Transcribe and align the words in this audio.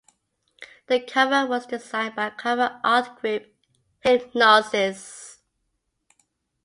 The 0.87 0.99
cover 1.01 1.45
was 1.47 1.67
designed 1.67 2.15
by 2.15 2.31
cover 2.31 2.81
art 2.83 3.19
group 3.21 3.53
Hipgnosis. 4.03 5.37